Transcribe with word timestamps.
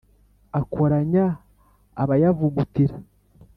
Akoranya 0.59 1.25
abayavugutira, 2.01 2.95